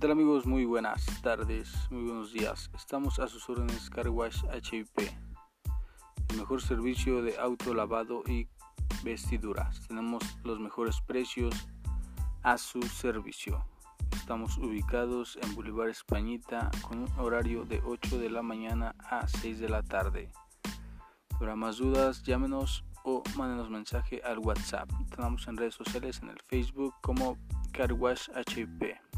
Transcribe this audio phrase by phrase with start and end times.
[0.00, 0.46] tal amigos?
[0.46, 2.70] Muy buenas tardes, muy buenos días.
[2.74, 4.98] Estamos a sus órdenes Carwash HIP,
[6.30, 8.48] el mejor servicio de auto lavado y
[9.04, 9.86] vestiduras.
[9.88, 11.54] Tenemos los mejores precios
[12.42, 13.62] a su servicio.
[14.12, 19.58] Estamos ubicados en Boulevard Españita con un horario de 8 de la mañana a 6
[19.58, 20.32] de la tarde.
[21.38, 24.88] Para más dudas, llámenos o mándenos mensaje al WhatsApp.
[25.04, 27.36] Estamos en redes sociales en el Facebook como
[27.72, 29.09] Carwash HIP.